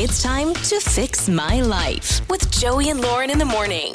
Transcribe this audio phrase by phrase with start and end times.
[0.00, 3.94] It's time to fix my life with Joey and Lauren in the morning.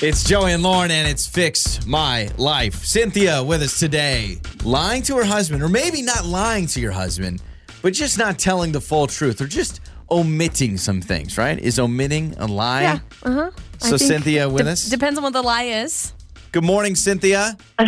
[0.00, 2.82] It's Joey and Lauren, and it's Fix My Life.
[2.86, 4.38] Cynthia with us today.
[4.64, 7.42] Lying to her husband, or maybe not lying to your husband,
[7.82, 11.58] but just not telling the full truth, or just omitting some things, right?
[11.58, 12.82] Is omitting a lie?
[12.82, 12.98] Yeah.
[13.22, 13.50] Uh huh.
[13.76, 14.88] So, Cynthia with de- us.
[14.88, 16.14] Depends on what the lie is.
[16.52, 17.58] Good morning, Cynthia.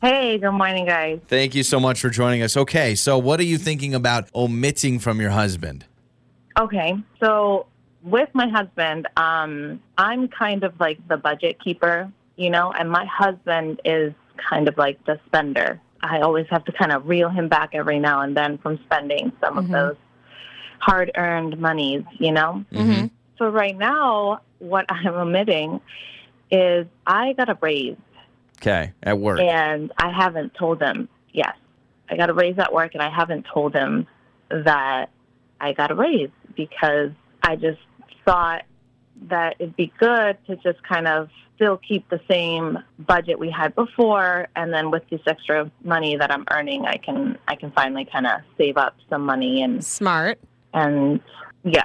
[0.00, 1.20] Hey, good morning, guys.
[1.28, 2.58] Thank you so much for joining us.
[2.58, 5.86] Okay, so what are you thinking about omitting from your husband?
[6.58, 7.66] Okay, so
[8.02, 13.04] with my husband, um, I'm kind of like the budget keeper, you know, and my
[13.06, 15.80] husband is kind of like the spender.
[16.00, 19.32] I always have to kind of reel him back every now and then from spending
[19.40, 19.96] some of those
[20.78, 22.64] hard earned monies, you know?
[22.72, 23.06] Mm-hmm.
[23.38, 25.80] So right now, what I'm omitting
[26.50, 27.96] is I got a raise
[28.58, 29.40] Okay, at work.
[29.40, 31.08] and I haven't told him.
[31.32, 31.56] Yes,
[32.08, 34.06] I got a raise at work, and I haven't told him
[34.50, 35.06] that
[35.60, 37.10] I got a raise because
[37.42, 37.80] I just
[38.24, 38.62] thought
[39.28, 43.74] that it'd be good to just kind of still keep the same budget we had
[43.76, 48.06] before, and then with this extra money that I'm earning, I can I can finally
[48.10, 50.38] kind of save up some money and Smart.
[50.72, 51.20] and
[51.62, 51.82] yeah.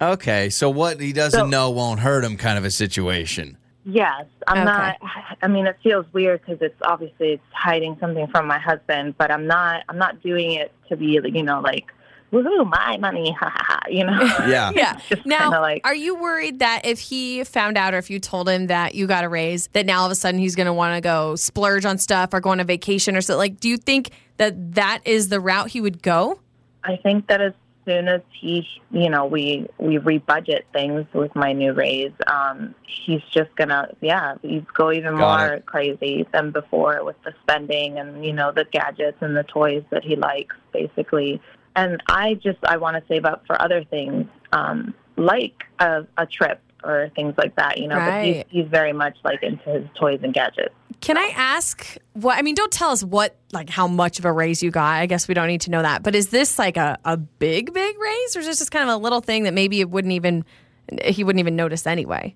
[0.00, 3.56] Okay, so what he doesn't So- know won't hurt him kind of a situation.
[3.84, 4.64] Yes, I'm Okay.
[4.64, 4.96] not.
[5.42, 9.30] I mean, it feels weird because it's obviously it's hiding something from my husband, but
[9.32, 9.82] I'm not.
[9.88, 11.86] I'm not doing it to be, you know, like,
[12.32, 13.80] woohoo, my money, ha ha ha.
[13.88, 14.18] You know.
[14.48, 14.70] Yeah.
[14.74, 15.00] Yeah.
[15.08, 18.48] Just Now, like- are you worried that if he found out or if you told
[18.48, 20.72] him that you got a raise, that now all of a sudden he's going to
[20.72, 23.38] want to go splurge on stuff or go on a vacation or something?
[23.38, 26.40] Like, do you think that that is the route he would go?
[26.84, 27.52] I think that as
[27.84, 33.22] soon as he, you know, we we rebudget things with my new raise, um, he's
[33.32, 38.24] just gonna, yeah, he's go even Got more crazy than before with the spending and
[38.24, 41.40] you know the gadgets and the toys that he likes, basically.
[41.80, 46.26] And I just I want to save up for other things, um, like a, a
[46.26, 47.96] trip or things like that, you know.
[47.96, 48.46] But he's, Right.
[48.50, 50.74] he's very much like into his toys and gadgets.
[51.00, 52.36] Can I ask what?
[52.38, 54.94] I mean, don't tell us what, like, how much of a raise you got.
[54.94, 56.02] I guess we don't need to know that.
[56.02, 58.94] But is this like a, a big, big raise, or is this just kind of
[58.94, 60.44] a little thing that maybe it wouldn't even
[61.04, 62.34] he wouldn't even notice anyway?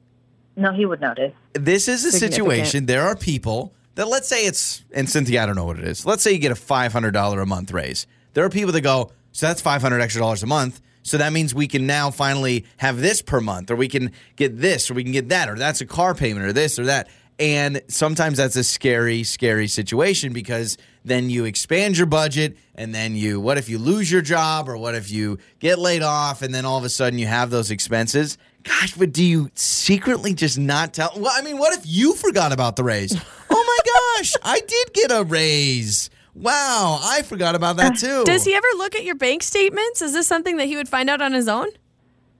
[0.54, 1.32] No, he would notice.
[1.54, 2.86] this is a situation.
[2.86, 6.06] There are people that let's say it's and Cynthia, I don't know what it is.
[6.06, 8.06] Let's say you get a five hundred dollar a month raise.
[8.34, 10.80] There are people that go, so that's five hundred extra dollars a month.
[11.02, 14.58] So that means we can now finally have this per month, or we can get
[14.58, 17.08] this, or we can get that, or that's a car payment, or this or that.
[17.38, 23.16] And sometimes that's a scary, scary situation because then you expand your budget, and then
[23.16, 26.54] you, what if you lose your job, or what if you get laid off, and
[26.54, 28.38] then all of a sudden you have those expenses?
[28.62, 31.10] Gosh, but do you secretly just not tell?
[31.16, 33.12] Well, I mean, what if you forgot about the raise?
[33.50, 36.10] oh my gosh, I did get a raise.
[36.34, 38.24] Wow, I forgot about that too.
[38.24, 40.00] Does he ever look at your bank statements?
[40.00, 41.68] Is this something that he would find out on his own?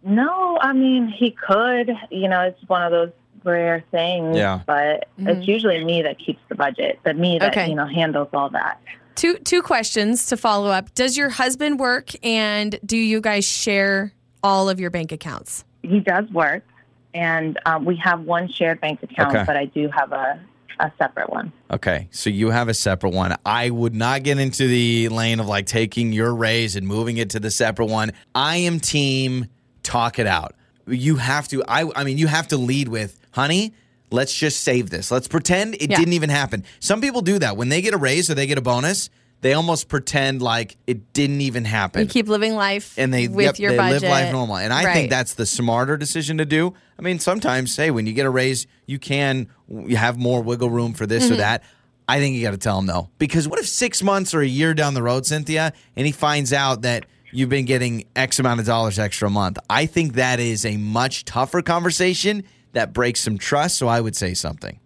[0.03, 1.91] No, I mean he could.
[2.11, 3.11] You know, it's one of those
[3.45, 4.37] rare things.
[4.37, 4.61] Yeah.
[4.67, 7.01] But it's usually me that keeps the budget.
[7.05, 7.69] But me that Okay.
[7.69, 8.81] you know handles all that.
[9.15, 10.95] Two two questions to follow up.
[10.95, 15.65] Does your husband work and do you guys share all of your bank accounts?
[15.83, 16.65] He does work,
[17.13, 19.45] and um, we have one shared bank account, Okay.
[19.47, 20.41] but I do have a
[20.81, 21.53] a separate one.
[21.71, 23.37] Okay, so you have a separate one.
[23.45, 27.31] I would not get into the lane of like taking your raise and moving it
[27.31, 28.13] to the separate one.
[28.35, 29.47] I am team
[29.83, 30.55] talk it out.
[30.87, 33.73] You have to I I mean you have to lead with, "Honey,
[34.11, 35.11] let's just save this.
[35.11, 35.97] Let's pretend it Yeah.
[35.99, 37.57] didn't even happen." Some people do that.
[37.57, 39.09] When they get a raise or they get a bonus,
[39.43, 42.01] they almost pretend like it didn't even happen.
[42.03, 44.03] You keep living life and they with yep, your they budget.
[44.03, 44.57] live life normal.
[44.57, 44.93] And I Right.
[44.95, 46.73] think that's the smarter decision to do.
[46.99, 50.71] I mean, sometimes, hey, when you get a raise, you can you have more wiggle
[50.71, 51.37] room for this or Mm-hmm.
[51.39, 51.63] that.
[52.09, 54.47] I think you got to tell him though, because what if six months or a
[54.47, 58.61] year down the road, Cynthia, and he finds out that you've been getting X amount
[58.61, 59.59] of dollars extra a month?
[59.71, 63.77] I think that is a much tougher conversation that breaks some trust.
[63.77, 64.79] So I would say something.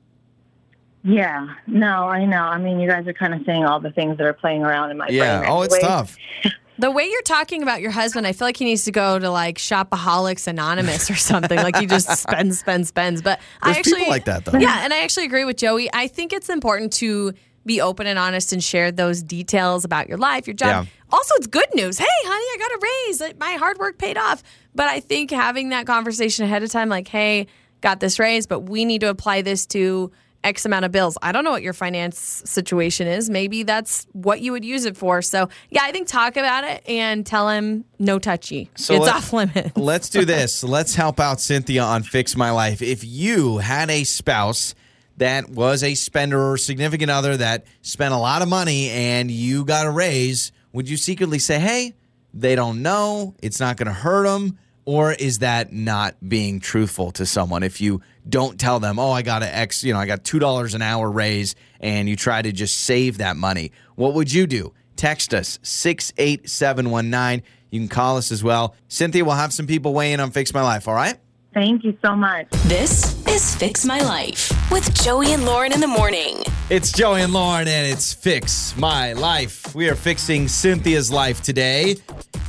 [1.05, 1.55] Yeah.
[1.67, 2.43] No, I know.
[2.43, 4.91] I mean, you guys are kind of saying all the things that are playing around
[4.91, 5.39] in my Yeah.
[5.39, 5.49] brain.
[5.49, 5.89] Yeah, oh, it's anyway.
[5.89, 6.17] tough.
[6.79, 9.31] The way you're talking about your husband, I feel like he needs to go to
[9.31, 11.57] like Shopaholics Anonymous or something.
[11.57, 13.23] like he just spends, spends, spends.
[13.23, 14.59] But There's I actually people like that, though.
[14.59, 15.89] Yeah, and I actually agree with Joey.
[15.95, 17.33] I think it's important to
[17.65, 20.85] be open and honest and share those details about your life, your job.
[20.85, 20.91] Yeah.
[21.11, 21.97] Also, it's good news.
[21.97, 23.39] Hey, honey, I got a raise.
[23.41, 24.43] My hard work paid off.
[24.75, 27.47] But I think having that conversation ahead of time, like, hey,
[27.81, 30.13] got this raise, but we need to apply this to
[30.47, 31.19] X amount of bills.
[31.21, 33.29] I don't know what your finance situation is.
[33.29, 35.21] Maybe that's what you would use it for.
[35.21, 38.71] So, yeah, I think talk about it and tell him no touchy.
[38.77, 39.73] So it's off limits.
[39.77, 40.63] Let's do this.
[40.63, 42.81] Let's help out Cynthia on Fix My Life.
[42.81, 44.77] If you had a spouse
[45.17, 49.65] that was a spender or significant other that spent a lot of money and you
[49.65, 51.95] got a raise, would you secretly say, hey,
[52.33, 57.11] they don't know, it's not going to hurt them, or is that not being truthful
[57.11, 57.63] to someone?
[57.63, 60.75] If you don't tell them, oh, I got an X, you know, I got $2
[60.75, 64.73] an hour raise, and you try to just save that money, what would you do?
[64.95, 67.43] Text us 68719.
[67.71, 68.75] You can call us as well.
[68.89, 71.19] Cynthia we'll have some people weigh in on Fix My Life, all right?
[71.53, 72.49] Thank you so much.
[72.67, 76.43] This is Fix My Life with Joey and Lauren in the morning.
[76.71, 79.75] It's Joey and Lauren, and it's Fix My Life.
[79.75, 81.97] We are fixing Cynthia's life today.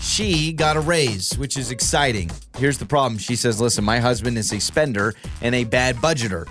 [0.08, 2.32] She got a raise, which is exciting.
[2.58, 3.20] Here's the problem.
[3.20, 6.48] She says, Listen, my husband is a spender and a bad budgeter.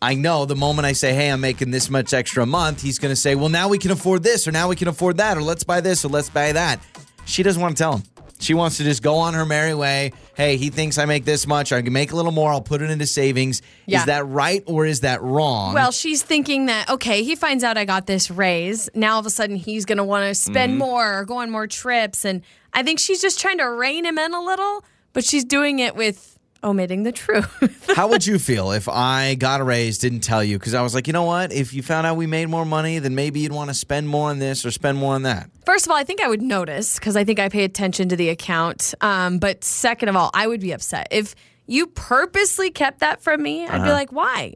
[0.00, 2.98] I know the moment I say, Hey, I'm making this much extra a month, he's
[2.98, 5.36] going to say, Well, now we can afford this, or now we can afford that,
[5.36, 6.80] or let's buy this, or let's buy that.
[7.26, 8.02] She doesn't want to tell him.
[8.40, 10.12] She wants to just go on her merry way.
[10.36, 11.72] Hey, he thinks I make this much.
[11.72, 12.50] I can make a little more.
[12.52, 13.62] I'll put it into savings.
[13.86, 14.00] Yeah.
[14.00, 15.72] Is that right or is that wrong?
[15.72, 18.90] Well, she's thinking that, okay, he finds out I got this raise.
[18.94, 20.78] Now all of a sudden he's going to want to spend Mm-hmm.
[20.78, 22.26] more or go on more trips.
[22.26, 22.42] And
[22.74, 24.84] I think she's just trying to rein him in a little,
[25.14, 26.35] but she's doing it with
[26.66, 27.90] omitting the truth.
[27.96, 30.58] How would you feel if I got a raise, didn't tell you?
[30.58, 31.52] Because I was like, you know what?
[31.52, 34.30] If you found out we made more money, then maybe you'd want to spend more
[34.30, 35.48] on this or spend more on that.
[35.64, 38.16] First of all, I think I would notice because I think I pay attention to
[38.16, 38.92] the account.
[39.00, 41.08] Um, but second of all, I would be upset.
[41.10, 41.34] If
[41.66, 43.84] you purposely kept that from me, I'd Uh-huh.
[43.84, 44.54] be like, why?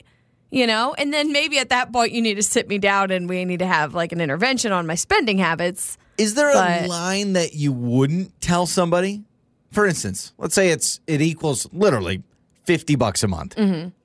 [0.53, 3.29] You know, and then maybe at that point you need to sit me down and
[3.29, 5.97] we need to have like an intervention on my spending habits.
[6.19, 9.23] Is there a line that you wouldn't tell somebody?
[9.73, 12.23] For instance, let's say it's it equals literally
[12.65, 13.57] fifty bucks a month.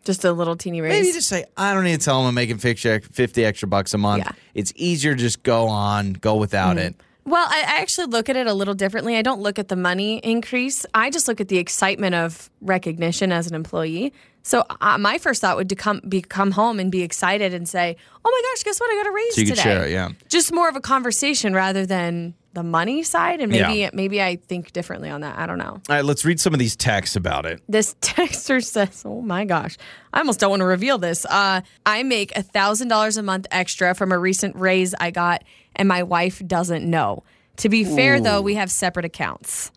[0.04, 0.92] Just a little teeny raise.
[0.92, 3.98] Maybe just say, I don't need to tell them I'm making 50 extra bucks a
[3.98, 4.24] month.
[4.24, 4.32] Yeah.
[4.54, 6.96] It's easier to just go on, go without it.
[7.24, 9.18] Well, I, I actually look at it a little differently.
[9.18, 10.86] I don't look at the money increase.
[10.94, 14.14] I just look at the excitement of recognition as an employee.
[14.44, 17.68] So uh, my first thought would to come be come home and be excited and
[17.68, 18.92] say, "Oh my gosh, guess what?
[18.92, 20.10] I got a raise So you could today." share it, yeah.
[20.30, 23.40] Just more of a conversation rather than the money side.
[23.42, 23.92] And maybe Yeah.
[23.94, 25.38] maybe I think differently on that.
[25.38, 25.80] I don't know.
[25.88, 27.62] All right, let's read some of these texts about it.
[27.70, 29.78] This texter says, "Oh my gosh,
[30.14, 31.26] I almost don't want to reveal this.
[31.26, 35.44] Uh, I make a thousand dollars a month extra from a recent raise I got,
[35.76, 37.24] and my wife doesn't know.
[37.58, 39.72] To be fair, though, we have separate accounts.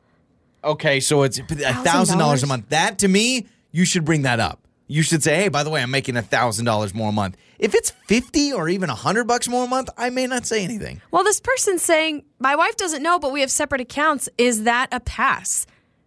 [0.65, 1.45] Okay, so it's a
[1.85, 2.71] thousand dollars a month.
[2.71, 4.61] That to me, you should bring that up.
[4.89, 7.37] You should say, "Hey, by the way, I'm making a thousand dollars more a month."
[7.59, 10.65] If it's fifty or even a hundred bucks more a month, I may not say
[10.65, 11.01] anything.
[11.11, 14.29] Well, this person's saying my wife doesn't know, but we have separate accounts.
[14.39, 15.67] Is that a pass?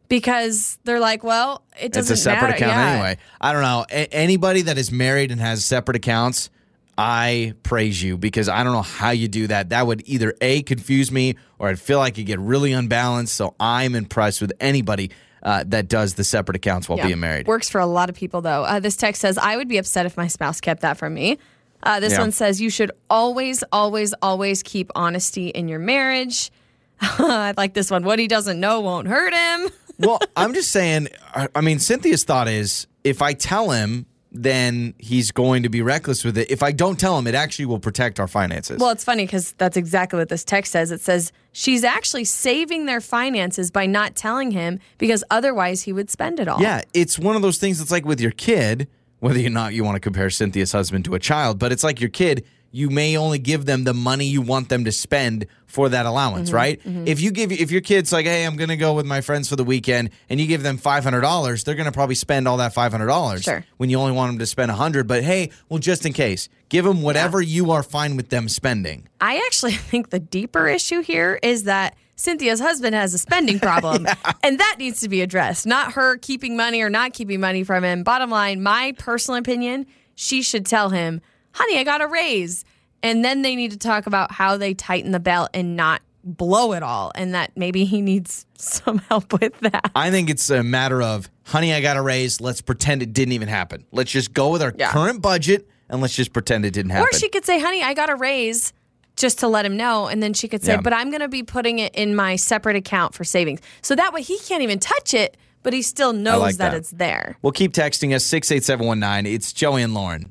[0.09, 2.13] Because they're like, well, it doesn't matter.
[2.13, 2.55] It's a separate matter.
[2.55, 2.91] account Yeah.
[2.91, 3.17] anyway.
[3.39, 3.85] I don't know.
[3.89, 6.49] A- anybody that is married and has separate accounts,
[6.97, 9.69] I praise you because I don't know how you do that.
[9.69, 13.33] That would either a confuse me or I'd feel like you get really unbalanced.
[13.35, 15.11] So I'm impressed with anybody
[15.43, 17.07] uh, that does the separate accounts while Yeah.
[17.07, 17.47] being married.
[17.47, 18.63] Works for a lot of people, though.
[18.63, 21.37] Uh, this text says, I would be upset if my spouse kept that from me.
[21.83, 22.19] Uh, this Yeah.
[22.19, 26.51] one says, you should always, always, always keep honesty in your marriage.
[27.01, 28.03] I like this one.
[28.03, 29.69] What he doesn't know won't hurt him.
[29.99, 31.07] well, I'm just saying.
[31.33, 35.81] I I mean, Cynthia's thought is if I tell him, then he's going to be
[35.81, 36.49] reckless with it.
[36.49, 38.79] If I don't tell him, it actually will protect our finances.
[38.79, 40.91] Well, it's funny because that's exactly what this text says.
[40.91, 46.09] It says she's actually saving their finances by not telling him because otherwise he would
[46.09, 46.61] spend it all.
[46.61, 48.87] Yeah, it's one of those things that's like with your kid,
[49.19, 51.99] whether or not you want to compare Cynthia's husband to a child, but it's like
[51.99, 55.89] your kid, you may only give them the money you want them to spend for
[55.89, 56.81] that allowance, Mm-hmm, right?
[57.07, 59.47] If you give if your kid's like, "Hey, I'm going to go with my friends
[59.49, 62.73] for the weekend," and you give them $500, they're going to probably spend all that
[62.73, 63.65] $500 Sure.
[63.77, 66.85] when you only want them to spend 100, but hey, well just in case, give
[66.85, 69.07] them whatever you are fine with them spending.
[69.19, 74.07] I actually think the deeper issue here is that Cynthia's husband has a spending problem,
[74.43, 75.65] and that needs to be addressed.
[75.65, 78.03] Not her keeping money or not keeping money from him.
[78.03, 79.85] Bottom line, my personal opinion,
[80.15, 81.21] she should tell him,
[81.53, 82.65] honey, I got a raise.
[83.03, 86.73] And then they need to talk about how they tighten the belt and not blow
[86.73, 89.89] it all, and that maybe he needs some help with that.
[89.95, 92.39] I think it's a matter of, honey, I got a raise.
[92.39, 93.85] Let's pretend it didn't even happen.
[93.91, 94.91] Let's just go with our Yeah.
[94.91, 97.07] current budget and let's just pretend it didn't happen.
[97.11, 98.71] Or she could say, honey, I got a raise
[99.15, 100.05] just to let him know.
[100.05, 100.81] And then she could say, Yeah.
[100.81, 103.59] but I'm going to be putting it in my separate account for savings.
[103.81, 106.77] So that way he can't even touch it, but he still knows like that that.
[106.77, 107.35] it's there.
[107.41, 109.25] Well, keep texting us 68719.
[109.33, 110.27] It's Joey and Lauren.